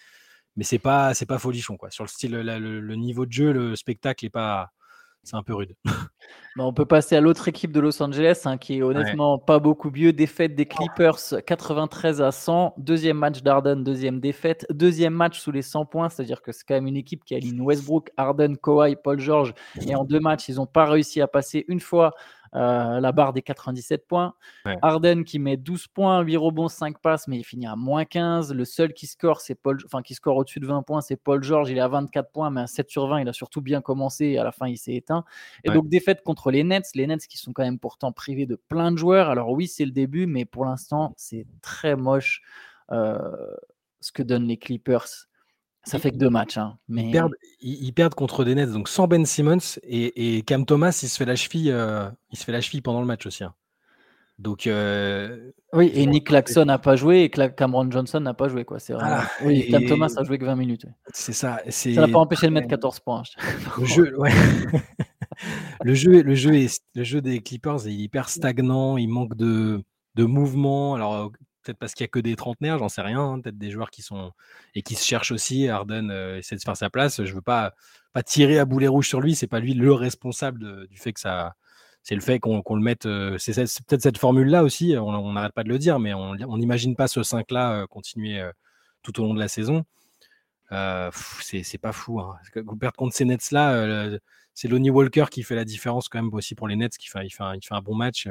[0.56, 1.90] mais c'est pas c'est pas folichon quoi.
[1.92, 4.72] Sur le style, le, niveau de jeu, le spectacle est pas,
[5.24, 5.76] c'est un peu rude.
[6.58, 9.60] Bah, on peut passer à l'autre équipe de Los Angeles hein, qui est honnêtement pas
[9.60, 10.12] beaucoup mieux.
[10.12, 12.74] Défaite des Clippers 93 à 100.
[12.78, 14.66] Deuxième match d'Arden, deuxième défaite.
[14.70, 17.62] Deuxième match sous les 100 points, c'est-à-dire que c'est quand même une équipe qui aligne
[17.62, 19.54] Westbrook, Arden, Kawhi, Paul George.
[19.88, 22.12] Et en deux matchs, ils n'ont pas réussi à passer une fois
[22.54, 24.36] euh, la barre des 97 points.
[24.82, 28.54] Arden qui met 12 points, 8 rebonds, 5 passes, mais il finit à moins 15.
[28.54, 31.44] Le seul qui score, c'est Paul, enfin qui score au-dessus de 20 points, c'est Paul
[31.44, 31.70] George.
[31.70, 34.26] Il est à 24 points, mais à 7 sur 20, il a surtout bien commencé
[34.26, 35.24] et à la fin, il s'est éteint.
[35.64, 36.90] Et donc, défaite contre les Nets.
[36.96, 39.30] Les Nets qui sont quand même pourtant privés de plein de joueurs.
[39.30, 42.42] Alors, oui, c'est le début, mais pour l'instant, c'est très moche
[42.92, 43.18] euh,
[44.02, 45.28] ce que donnent les Clippers.
[45.84, 46.58] Ça fait que deux matchs.
[46.58, 47.12] Hein, mais...
[47.62, 51.26] ils, perdent, contre des Nets, donc sans Ben Simmons et, Cam Thomas, il se fait
[51.26, 53.44] la cheville, euh, il se fait la cheville pendant le match aussi.
[53.44, 53.54] Hein.
[54.42, 58.66] Donc euh, oui, et Nick Claxon n'a pas joué et Cameron Johnson n'a pas joué
[58.66, 58.80] quoi.
[58.80, 58.96] C'est
[59.44, 60.88] Oui, Cam Thomas a joué que 20 minutes.
[61.14, 61.60] C'est ça.
[61.70, 63.22] Ça n'a pas empêché de mettre 14 points.
[63.78, 64.18] Le jeu,
[65.84, 68.98] le jeu, le jeu, est, le jeu des Clippers est hyper stagnant.
[68.98, 69.84] Il manque de,
[70.16, 70.96] de mouvement.
[70.96, 71.32] Alors
[71.64, 73.92] peut-être parce qu'il n'y a que des trentenaires, j'en sais rien, hein, peut-être des joueurs
[73.92, 74.32] qui sont
[74.76, 75.68] et qui se cherchent aussi.
[75.70, 77.24] Arden euh, essaie de faire sa place.
[77.24, 77.74] Je veux pas
[78.14, 81.20] pas tirer à boulet rouge sur lui, c'est pas lui le responsable du fait que
[81.20, 81.56] ça.
[82.04, 83.06] C'est le fait qu'on le mette.
[83.06, 84.96] Euh, c'est peut-être cette formule-là aussi.
[84.98, 88.44] On n'arrête pas de le dire, mais on n'imagine pas ce 5-là euh, continuer
[89.04, 89.86] tout au long de la saison.
[90.72, 92.20] c'est pas fou.
[92.20, 92.38] Hein.
[92.80, 94.18] Perdre contre ces Nets-là,
[94.54, 97.30] c'est Lonnie Walker qui fait la différence quand même aussi pour les Nets, qui il
[97.30, 98.28] fait un bon match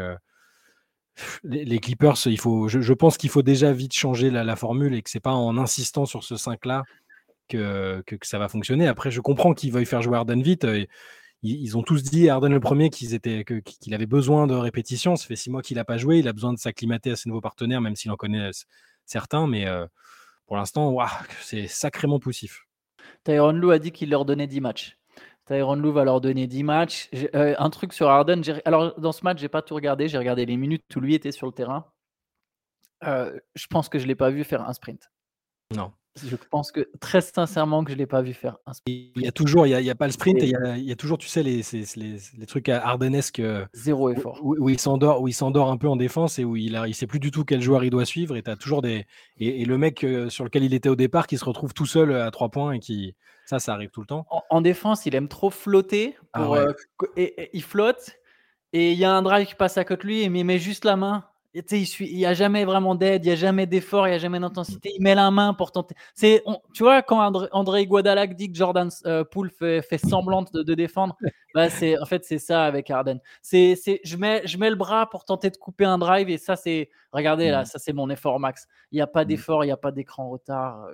[1.45, 5.33] les, Clippers, je, pense qu'il faut déjà vite changer la, formule et que c'est pas
[5.33, 6.85] en insistant sur ce 5-là
[7.49, 8.87] que, ça va fonctionner.
[8.87, 10.65] Après, je comprends qu'ils veuillent faire jouer Arden vite.
[10.65, 10.85] Euh,
[11.43, 15.17] ils, ont tous dit, Arden le premier, qu'il avait besoin de répétition.
[15.17, 16.19] Ça fait six mois qu'il n'a pas joué.
[16.19, 18.51] Il a besoin de s'acclimater à ses nouveaux partenaires, même s'il en connaît
[19.07, 19.47] certains.
[19.47, 19.87] Mais euh,
[20.47, 20.97] pour l'instant,
[21.43, 22.67] c'est sacrément poussif.
[23.25, 25.00] Tyron Lou a dit qu'il leur donnait 10 matchs.
[25.51, 27.11] Tyron Lou va leur donner 10 matchs.
[27.35, 28.41] Euh, un truc sur Harden.
[28.65, 30.07] Alors, dans ce match, j'ai pas tout regardé.
[30.07, 31.91] J'ai regardé les minutes où lui était sur le terrain.
[33.05, 35.11] Euh, je pense que je l'ai pas vu faire un sprint.
[35.75, 35.93] Non.
[36.17, 39.13] Je pense que très sincèrement que je l'ai pas vu faire un sprint.
[39.15, 41.19] Il y a toujours, il y a, pas le sprint, et il y a, toujours,
[41.19, 43.39] tu sais, les, les, les, trucs hardenesques.
[43.39, 44.41] Euh, Zéro effort.
[44.43, 46.95] Où, il s'endort, où il s'endort un peu en défense et où il, a, il
[46.95, 48.37] sait plus du tout quel joueur il doit suivre.
[48.37, 49.07] Et as toujours des
[49.39, 52.31] et, le mec sur lequel il était au départ qui se retrouve tout seul à
[52.31, 53.15] trois points et qui
[53.51, 54.27] ça, ça arrive tout le temps.
[54.49, 56.17] En, défense, il aime trop flotter.
[56.33, 56.73] Ah euh,
[57.17, 58.17] et, il flotte.
[58.73, 60.59] Et il y a un drive qui passe à côté de lui, mais il met
[60.61, 61.25] juste la main.
[61.53, 64.39] Il n'y a jamais vraiment d'aide, il n'y a jamais d'effort, il n'y a jamais
[64.39, 64.93] d'intensité.
[64.97, 65.95] Il met la main pour tenter.
[66.15, 70.75] C'est, tu vois, quand André, Guadalac dit que Jordan euh, Poole fait, fait semblant de,
[70.75, 71.17] défendre,
[71.55, 73.19] bah c'est, en fait, c'est ça avec Harden.
[73.43, 76.57] C'est, je, mets, je mets le bras pour tenter de couper un drive et ça,
[76.57, 76.89] c'est.
[77.13, 77.67] Regardez là, mmh.
[77.67, 78.69] ça, c'est mon effort max.
[78.93, 79.29] Il n'y a pas mmh.
[79.29, 80.87] d'effort, il n'y a pas d'écran retard.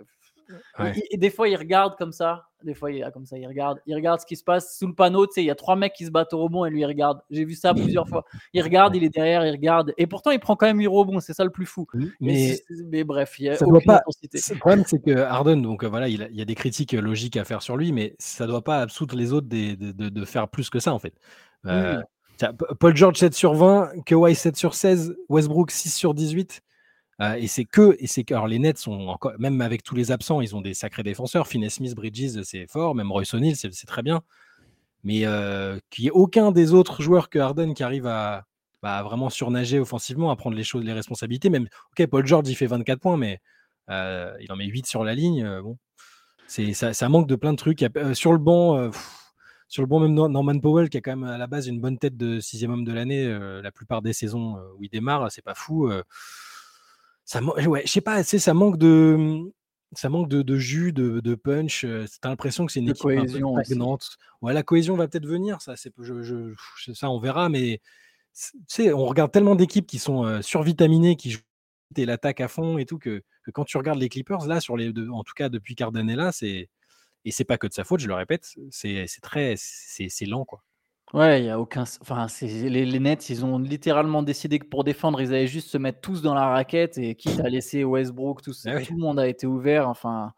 [1.11, 2.47] Et, des fois, il regarde comme ça.
[2.63, 4.95] Des fois, il, comme ça, il regarde, il regarde ce qui se passe sous le
[4.95, 5.27] panneau.
[5.27, 6.87] Tu sais, il y a trois mecs qui se battent au rebond et lui, il
[6.87, 7.21] regarde.
[7.31, 8.25] J'ai vu ça plusieurs fois.
[8.53, 9.93] Il regarde, il est derrière, il regarde.
[9.99, 11.21] Et pourtant, il prend quand même 8 rebonds.
[11.21, 11.87] C'est ça le plus fou.
[12.21, 12.59] Mais,
[12.91, 16.29] mais, bref, il y a pas, Le problème, c'est que Harden, donc euh, voilà, il,
[16.31, 19.17] y a des critiques logiques à faire sur lui, mais ça ne doit pas absoudre
[19.17, 21.15] les autres de, de, faire plus que ça, en fait.
[21.67, 22.01] Euh,
[22.79, 26.63] Paul George 7 sur 20, Kawhi 7 sur 16, Westbrook 6 sur 18.
[27.18, 30.12] Et c'est que, et c'est que, alors les Nets sont encore, même avec tous les
[30.12, 31.46] absents, ils ont des sacrés défenseurs.
[31.46, 32.94] Finney Smith, Bridges, c'est fort.
[32.94, 34.22] Même Royce O'Neal, c'est très bien.
[35.02, 38.44] Mais euh, qu'il n'y ait aucun des autres joueurs que Harden qui arrive à
[38.83, 41.48] bah, vraiment surnager offensivement, à prendre les choses, les responsabilités.
[41.48, 43.40] Même, ok, Paul George, il fait 24 points, mais
[43.88, 45.61] il en met 8 sur la ligne.
[45.62, 45.79] bon,
[46.46, 47.85] c'est ça, ça, manque de plein de trucs.
[48.12, 48.90] sur le banc.
[49.68, 51.98] sur le banc, même Norman Powell, qui a quand même à la base une bonne
[51.98, 53.26] tête de sixième homme de l'année,
[53.62, 55.90] la plupart des saisons où il démarre, c'est pas fou
[57.27, 59.51] ça, ouais, je sais pas, ça manque de, mmh,
[59.93, 61.85] ça manque de, jus, de, punch.
[62.23, 63.97] T'as l'impression que c'est une équipe cohésion un peu
[64.41, 66.55] Ouais, la cohésion va peut-être venir, ça, c'est, je,
[66.95, 67.81] ça, on verra, mais
[68.69, 71.41] tu on regarde tellement d'équipes qui sont survitaminées, qui jouent
[71.97, 74.93] et l'attaque à fond et tout, que, quand tu regardes les Clippers, là, sur les,
[75.11, 76.69] en tout cas depuis Cardanella, c'est
[77.25, 80.62] et c'est pas que de sa faute, je le répète, c'est très, c'est lent, quoi.
[81.14, 84.66] Ouais, il y a aucun enfin, c'est les les Nets, ils ont littéralement décidé que
[84.66, 87.85] pour défendre, ils allaient juste se mettre tous dans la raquette et quitte à laisser
[87.85, 90.33] Westbrook, tout ah tout le monde a été ouvert, enfin,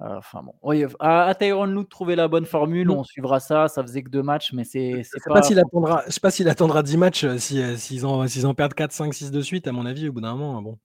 [0.00, 0.54] euh, enfin bon.
[0.62, 2.90] Oui, à à Tyronn Lue de trouver la bonne formule, mmh.
[2.90, 3.68] on suivra ça.
[3.68, 6.30] Ça faisait que deux matchs, mais c'est Je sais pas s'il attendra je sais pas
[6.30, 9.30] s'il attendra 10 matchs, euh, si, euh, s'ils en s'ils en perdent 4, 5, 6
[9.30, 10.78] de suite, à mon avis, au bout d'un moment, bon.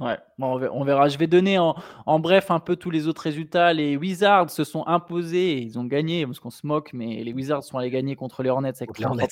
[0.00, 1.08] Ouais, on verra.
[1.08, 1.74] Je vais donner en,
[2.18, 3.72] bref un peu tous les autres résultats.
[3.72, 7.32] Les Wizards se sont imposés et ils ont gagné parce qu'on se moque, mais les
[7.32, 9.28] Wizards sont allés gagner contre les Hornets avec les Hornets.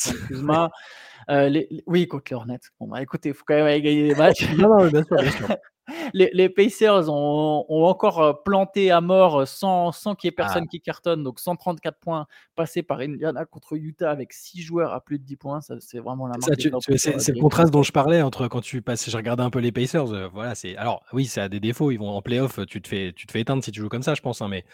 [1.30, 2.58] Euh, oui, contre les Hornets.
[2.80, 4.48] Bon, bah écoutez, il faut quand même aller gagner des matchs.
[4.58, 5.48] non, non, bien sûr, bien sûr.
[6.14, 10.64] les, Pacers ont, encore euh, planté à mort euh, sans, sans qu'il y ait personne
[10.66, 10.70] ah.
[10.70, 11.22] qui cartonne.
[11.22, 15.36] Donc 134 points passés par Indiana contre Utah avec 6 joueurs à plus de 10
[15.36, 15.60] points.
[15.80, 16.34] C'est vraiment la.
[16.40, 19.08] C'est le contraste dont je parlais entre quand tu passes.
[19.08, 20.12] Je regardais un peu les Pacers.
[20.12, 21.90] Euh, voilà, c'est alors oui, ça a des défauts.
[21.90, 22.60] Ils vont en playoff.
[22.66, 24.42] Tu te fais, tu te fais éteindre si tu joues comme ça, je pense.
[24.42, 24.64] Hein, mais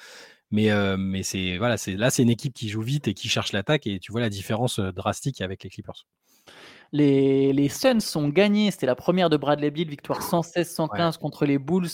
[0.50, 3.52] mais, mais c'est voilà, c'est là, c'est une équipe qui joue vite et qui cherche
[3.52, 3.86] l'attaque.
[3.86, 6.06] Et tu vois la différence drastique avec les Clippers.
[6.92, 11.58] Les, les Suns ont gagné, c'était la première de Bradley Bill, victoire 116-115 contre les
[11.58, 11.88] Bulls.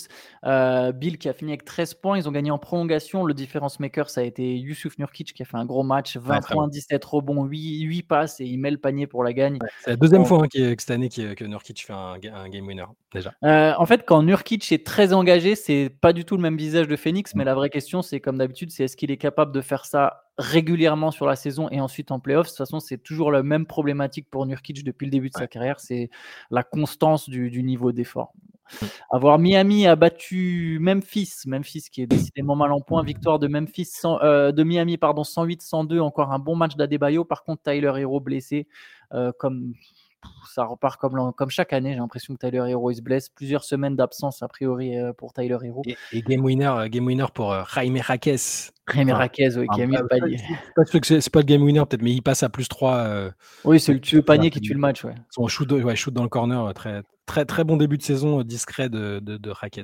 [0.44, 3.24] Euh, Bill qui a fini avec 13 points, ils ont gagné en prolongation.
[3.24, 6.40] Le difference maker, ça a été Yusuf Nurkic qui a fait un gros match, 20
[6.46, 9.59] points, 17 rebonds, 8, 8, passes et il met le panier pour la gagne.
[9.83, 13.33] c'est la deuxième fois hein, que cette année que Nurkic fait un, game winner déjà.
[13.42, 16.87] Euh, en fait, quand Nurkic est très engagé, c'est pas du tout le même visage
[16.87, 17.46] de Phoenix, mais mm.
[17.46, 21.11] la vraie question, c'est comme d'habitude, c'est est-ce qu'il est capable de faire ça régulièrement
[21.11, 22.47] sur la saison et ensuite en playoff.
[22.47, 25.47] De toute façon, c'est toujours la même problématique pour Nurkic depuis le début de sa
[25.47, 26.11] carrière, c'est
[26.51, 28.33] la constance du, niveau d'effort.
[29.11, 33.90] Avoir Miami a battu Memphis, Memphis qui est décidément mal en point, victoire de Memphis
[34.05, 37.25] euh, de Miami pardon 108-102, encore un bon match d'Adebayo.
[37.25, 38.66] Par contre, Tyler Hero blessé,
[39.12, 39.75] euh, comme
[40.54, 41.92] ça repart comme, comme chaque année.
[41.92, 43.28] J'ai l'impression que Tyler Hero se blesse.
[43.28, 45.82] Plusieurs semaines d'absence, a priori, euh, pour Tyler Hero.
[46.12, 48.37] Et, game, winner, euh, game winner pour euh, Jaime Raquez.
[48.92, 50.38] Jaime Raquez, oui, qui a mis le panier.
[51.02, 53.30] C'est pas le game winner, peut-être, mais il passe à plus 3.
[53.64, 55.04] oui, c'est le panier qui tue le match.
[55.04, 55.14] Ouais.
[55.30, 58.88] Son shoot, ouais, shoot dans le corner, très, très, très bon début de saison discret
[58.88, 59.82] de, de, de Raquez.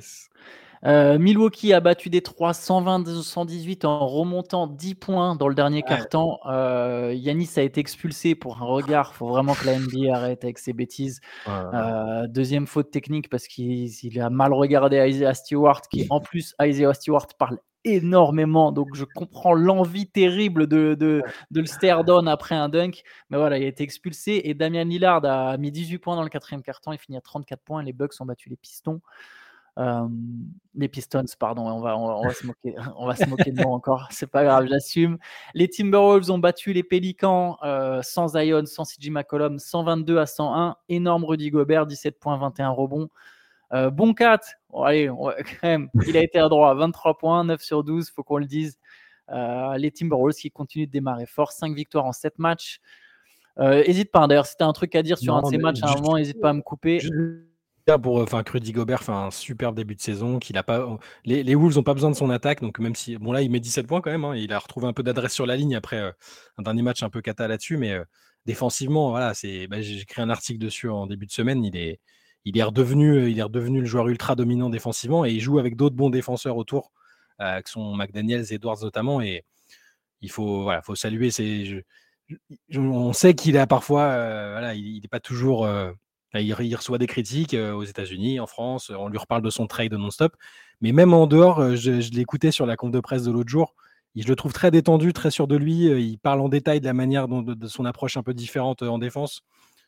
[0.83, 6.39] Euh, Milwaukee a battu Détroit 120-118 en remontant 10 points dans le dernier quart-temps.
[6.47, 9.11] Euh, Yanis a été expulsé pour un regard.
[9.13, 11.21] Il faut vraiment que la NBA arrête avec ses bêtises.
[11.47, 16.93] Euh, deuxième faute technique parce qu'il a mal regardé Isaiah Stewart, qui en plus, Isaiah
[16.93, 18.71] Stewart parle énormément.
[18.71, 23.03] Donc je comprends l'envie terrible de, de, de le stare down après un dunk.
[23.29, 24.41] Mais voilà, il a été expulsé.
[24.45, 26.91] Et Damian Lillard a mis 18 points dans le quatrième quart-temps.
[26.91, 27.83] Il finit à 34 points.
[27.83, 29.01] Les Bucks ont battu les Pistons
[29.77, 33.73] les Pistons, pardon, on va, on, va se moquer, on va se moquer de moi
[33.73, 35.17] encore, c'est pas grave, j'assume.
[35.53, 37.57] Les Timberwolves ont battu les Pélicans
[38.01, 40.75] sans Zion, sans CJ McCollum, 122 à 101.
[40.89, 43.09] Énorme Rudy Gobert, 17 points, 21 rebonds.
[43.91, 44.47] bon 4,
[44.85, 48.37] allez, quand même, il a été à droit, 23 points, 9 sur 12, faut qu'on
[48.37, 48.77] le dise.
[49.29, 52.79] les Timberwolves qui continuent de démarrer fort, 5 victoires en 7 matchs.
[53.59, 55.57] Hésite pas, hein, d'ailleurs, si tu as un truc à dire sur un de ces
[55.57, 56.99] matchs, à un moment, n'hésite pas à me couper
[57.99, 61.55] pour enfin Rudy Gobert fait un super début de saison qu'il a pas les, les
[61.55, 63.87] Wolves n'ont pas besoin de son attaque donc même si bon là il met 17
[63.87, 66.11] points quand même hein, il a retrouvé un peu d'adresse sur la ligne après euh,
[66.57, 68.03] un dernier match un peu cata là-dessus mais euh,
[68.45, 71.99] défensivement voilà c'est bah, j'ai écrit un article dessus en début de semaine il est
[72.45, 75.75] il est redevenu il est redevenu le joueur ultra dominant défensivement et il joue avec
[75.75, 76.91] d'autres bons défenseurs autour
[77.41, 79.45] euh, qui sont McDaniels Edwards notamment et
[80.21, 81.85] il faut voilà faut saluer c'est
[82.75, 84.07] on sait qu'il a parfois
[84.51, 85.67] voilà il n'est pas toujours
[86.35, 90.35] il, reçoit des critiques aux États-Unis, en France, on lui reparle de son trade non-stop.
[90.81, 93.75] Mais même en dehors, je, l'écoutais sur la conf de presse de l'autre jour.
[94.15, 95.85] Je le trouve très détendu, très sûr de lui.
[95.85, 98.97] Il parle en détail de la manière dont de, son approche un peu différente en
[98.97, 99.41] défense.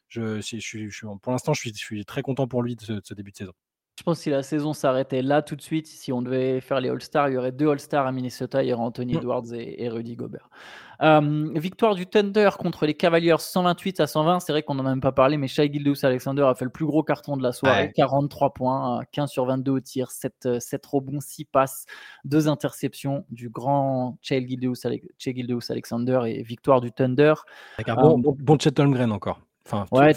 [0.09, 3.53] Je, je, pour l'instant, je suis, très content pour lui de ce début de saison.
[3.95, 6.79] Je pense que si la saison s'arrêtait là tout de suite, si on devait faire
[6.79, 9.17] les All-Stars, il y aurait deux All-Stars à Minnesota, il y aurait Anthony mmh.
[9.17, 10.49] Edwards et, Rudy Gobert.
[10.99, 14.39] victoire du Thunder contre les Cavaliers 128 à 120.
[14.39, 16.71] C'est vrai qu'on n'en a même pas parlé, mais Shai Gildeus Alexander a fait le
[16.71, 17.91] plus gros carton de la soirée.
[17.95, 21.85] 43 points, 15 sur 22 au tir, 7, 7 rebonds, 6 passes,
[22.25, 27.35] 2 interceptions du grand Shai Gildeus, Alexander et victoire du Thunder.
[27.87, 29.39] bon, bon, bon Chet Holmgren encore.
[29.67, 30.13] Enfin, ouais,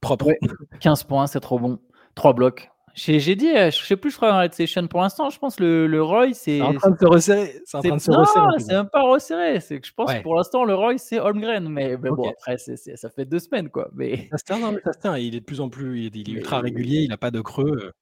[0.00, 0.32] propre.
[0.80, 1.78] 15 points, 7 rebonds,
[2.14, 2.70] 3 blocs.
[2.94, 5.60] J'ai dit, euh, je sais plus, je crois, dans Red Session pour l'instant, je pense
[5.60, 6.60] le, le Roy, c'est.
[6.60, 7.62] en train de se resserrer.
[7.64, 8.46] C'est en train de se resserrer.
[8.46, 9.60] Non, c'est même pas resserré.
[9.60, 11.68] C'est que je pense que pour l'instant, le Roy, c'est Holmgren.
[11.68, 13.88] Mais, bon, après, ça fait deux semaines, quoi.
[13.94, 14.28] Mais...
[14.30, 15.16] Ça se tient, non, ça se tient.
[15.16, 16.06] Il est de plus en plus.
[16.06, 17.92] Il est, ultra régulier, il n'a pas de creux.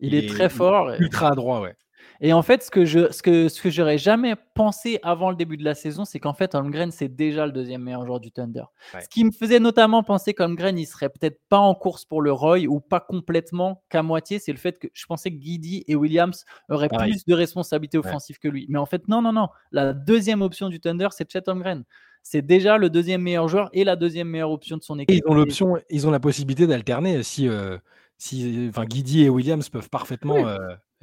[0.00, 0.90] Il, est, très fort.
[0.98, 1.74] Ultra adroit, ouais.
[2.20, 5.36] Et en fait, ce que je, ce que, ce que j'aurais jamais pensé avant le
[5.36, 8.30] début de la saison, c'est qu'en fait, Holmgren, c'est déjà le deuxième meilleur joueur du
[8.30, 8.64] Thunder.
[8.92, 12.32] Ce qui me faisait notamment penser qu'Holmgren, il serait peut-être pas en course pour le
[12.32, 15.96] Roy ou pas complètement qu'à moitié, c'est le fait que je pensais que Guidi et
[15.96, 18.66] Williams auraient plus de responsabilités offensives que lui.
[18.68, 19.48] Mais en fait, non, non, non.
[19.72, 21.84] La deuxième option du Thunder, c'est Chet Holmgren
[22.26, 25.22] c'est déjà le deuxième meilleur joueur et la deuxième meilleure option de son équipe.
[25.22, 27.76] ils ont l'option, ils ont la possibilité d'alterner si, euh,
[28.16, 30.56] si, enfin, Guidi et Williams peuvent parfaitement euh,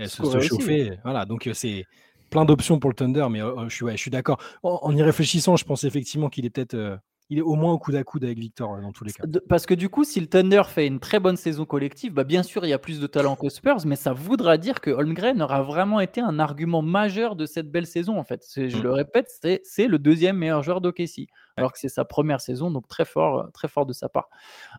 [0.08, 1.00] se, chauffer.
[1.04, 1.86] Voilà, donc c'est
[2.30, 4.40] plein d'options pour le Thunder, mais je suis, je suis d'accord.
[4.64, 7.00] En, y réfléchissant, je pense effectivement qu'il est peut-être
[7.32, 9.24] il est au moins au coude à coude avec Victor dans tous les cas.
[9.48, 12.44] Parce que du coup, si le Thunder fait une très bonne saison collective, bah bien
[12.44, 15.41] sûr, il y a plus de talent que Spurs, mais ça voudra dire que Holmgren
[15.41, 18.20] aura vraiment été un argument majeur de cette belle saison.
[18.20, 18.82] En fait, je mmh.
[18.82, 19.30] le répète,
[19.63, 23.50] c'est le deuxième meilleur joueur d'OKC, alors que c'est sa première saison, donc très fort,
[23.54, 24.30] très fort de sa part.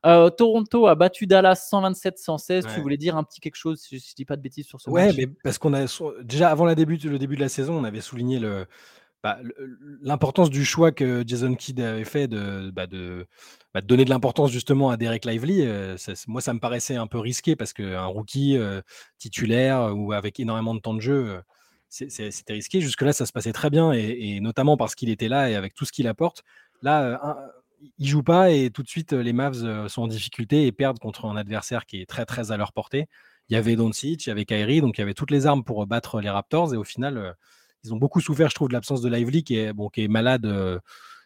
[0.04, 2.74] Euh, Toronto a battu Dallas 127-116.
[2.74, 4.78] Tu voulais dire un petit quelque chose, si je ne dis pas de bêtises sur
[4.78, 5.16] ce ouais, match?
[5.16, 5.86] mais parce qu'on a
[6.22, 8.66] déjà avant la début, le début de la saison, on avait souligné le
[9.22, 9.38] bah,
[10.00, 12.86] l'importance du choix que Jason Kidd avait fait de, bah,
[13.72, 17.18] bah, donner de l'importance justement à Derek Lively, euh, moi ça me paraissait un peu
[17.18, 18.82] risqué parce qu'un rookie euh,
[19.18, 21.40] titulaire ou avec énormément de temps de jeu, euh,
[21.88, 22.80] c'était risqué.
[22.80, 25.84] Jusque-là, ça se passait très bien et, notamment parce qu'il était là et avec tout
[25.84, 26.42] ce qu'il apporte.
[26.82, 27.20] Là,
[27.98, 31.26] il joue pas et tout de suite les Mavs sont en difficulté et perdent contre
[31.26, 33.06] un adversaire qui est très très à leur portée.
[33.50, 35.62] Il y avait Doncic, il y avait Kyrie, donc il y avait toutes les armes
[35.62, 37.36] pour battre les Raptors et au final
[37.84, 40.08] ils ont beaucoup souffert, je trouve, de l'absence de Lively qui est, bon, qui est
[40.08, 40.46] malade.
[40.46, 40.78] Euh,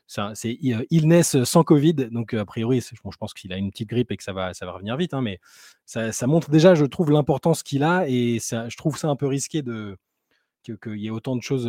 [0.07, 4.13] c'est euh, illness sans Covid, donc a priori, je pense qu'il a une petite grippe
[4.13, 5.41] et que ça va, ça va revenir vite, hein, mais
[5.85, 9.63] ça, montre déjà, je trouve, l'importance qu'il a et je trouve ça un peu risqué
[9.63, 9.97] de
[10.63, 11.69] qu'il y ait autant de choses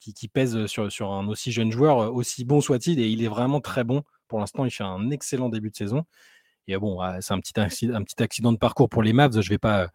[0.00, 3.84] qui, pèsent sur un aussi jeune joueur, aussi bon soit-il, et il est vraiment très
[3.84, 4.02] bon.
[4.26, 6.04] Pour l'instant, il fait un excellent début de saison.
[6.68, 9.32] Et bon, c'est un petit, accident, un petit accident de parcours pour les Mavs.
[9.32, 9.88] Je ne vais pas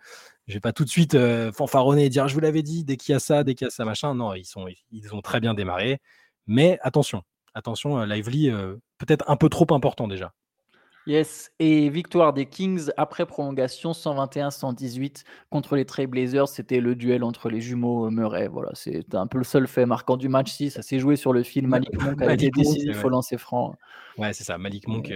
[0.47, 2.97] je vais pas tout de suite euh, fanfaronner et dire je vous l'avais dit dès
[2.97, 4.13] qu'il y a ça, dès qu'il y a ça machin.
[4.13, 5.99] Non, ils sont ils ont très bien démarré,
[6.47, 10.33] mais attention, attention, euh, Lively euh, peut-être un peu trop important déjà.
[11.05, 16.47] Yes, et victoire des Kings après prolongation 121-118 contre les Trailblazers.
[16.47, 18.47] C'était le duel entre les jumeaux Murray.
[18.47, 20.53] Voilà, c'est un peu le seul fait marquant du match.
[20.53, 23.37] Si ça s'est joué sur le film, Malik Monk a été décisif, il faut lancer
[23.37, 23.75] franc.
[24.17, 24.57] Ouais, c'est ça.
[24.57, 25.11] Malik Monk,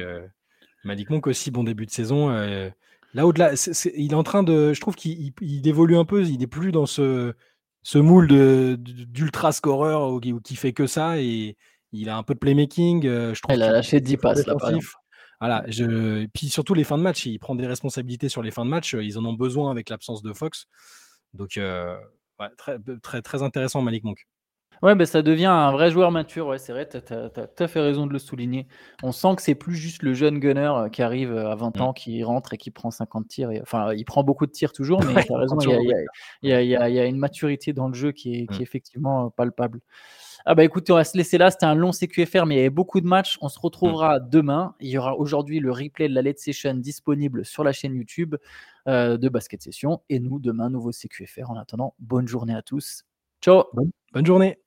[0.87, 2.29] Malik Monk aussi bon début de saison
[3.13, 3.51] là au-delà,
[3.95, 6.23] il est en train de, je trouve qu'il évolue un peu.
[6.23, 7.33] Il n'est plus dans ce,
[7.83, 8.27] ce moule
[8.77, 11.57] d'ultra scoreur qui, qui fait que ça et
[11.91, 13.03] il a un peu de playmaking.
[13.03, 14.55] je trouve il a lâché 10 passes là.
[15.39, 16.25] Voilà, je...
[16.33, 18.93] Puis surtout les fins de match, il prend des responsabilités sur les fins de match.
[18.93, 20.65] Ils en ont besoin avec l'absence de Fox.
[21.33, 21.59] Donc,
[22.57, 24.27] très, très, très intéressant, Malik Monk.
[24.83, 26.47] Ouais, ben ça devient un vrai joueur mature.
[26.47, 28.67] Ouais, c'est vrai, tu as, tout à fait raison de le souligner.
[29.01, 31.77] On sent que c'est plus juste le jeune gunner euh, qui arrive euh, à 20
[31.77, 31.81] mmh.
[31.81, 33.49] ans, qui rentre et qui prend 50 tirs.
[33.61, 35.57] enfin, il prend beaucoup de tirs toujours, mais tu as raison,
[36.43, 38.63] il y a, une maturité dans le jeu qui est, qui est mmh.
[38.63, 39.81] effectivement euh, palpable.
[40.45, 41.51] Ah bah écoutez, on va se laisser là.
[41.51, 43.37] C'était un long CQFR, mais il y avait beaucoup de matchs.
[43.41, 44.29] On se retrouvera mmh.
[44.29, 44.75] demain.
[44.79, 48.35] Il y aura aujourd'hui le replay de la Late Session disponible sur la chaîne YouTube
[48.85, 50.01] de Basket Session.
[50.07, 51.51] Et nous, demain, nouveau CQFR.
[51.51, 53.03] En attendant, bonne journée à tous.
[53.41, 53.65] Ciao.
[54.13, 54.57] bonne journée.